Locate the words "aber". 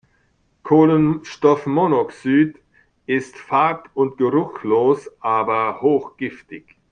5.19-5.79